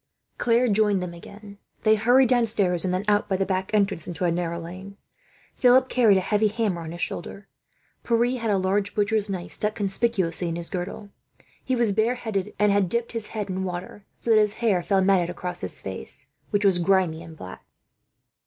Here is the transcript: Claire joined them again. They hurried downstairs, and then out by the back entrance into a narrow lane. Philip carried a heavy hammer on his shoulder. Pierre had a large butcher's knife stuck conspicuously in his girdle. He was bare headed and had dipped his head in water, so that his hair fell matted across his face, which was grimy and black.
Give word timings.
Claire 0.39 0.67
joined 0.67 0.99
them 0.99 1.13
again. 1.13 1.59
They 1.83 1.93
hurried 1.93 2.27
downstairs, 2.29 2.83
and 2.83 2.91
then 2.91 3.05
out 3.07 3.29
by 3.29 3.37
the 3.37 3.45
back 3.45 3.69
entrance 3.71 4.07
into 4.07 4.25
a 4.25 4.31
narrow 4.31 4.57
lane. 4.59 4.97
Philip 5.53 5.89
carried 5.89 6.17
a 6.17 6.21
heavy 6.21 6.47
hammer 6.47 6.81
on 6.81 6.91
his 6.91 7.01
shoulder. 7.01 7.47
Pierre 8.03 8.39
had 8.39 8.49
a 8.49 8.57
large 8.57 8.95
butcher's 8.95 9.29
knife 9.29 9.51
stuck 9.51 9.75
conspicuously 9.75 10.49
in 10.49 10.55
his 10.55 10.71
girdle. 10.71 11.11
He 11.63 11.75
was 11.75 11.91
bare 11.91 12.15
headed 12.15 12.55
and 12.57 12.71
had 12.71 12.89
dipped 12.89 13.11
his 13.11 13.27
head 13.27 13.47
in 13.47 13.63
water, 13.63 14.03
so 14.19 14.31
that 14.31 14.39
his 14.39 14.53
hair 14.53 14.81
fell 14.81 15.03
matted 15.03 15.29
across 15.29 15.61
his 15.61 15.79
face, 15.79 16.25
which 16.49 16.65
was 16.65 16.79
grimy 16.79 17.21
and 17.21 17.37
black. 17.37 17.61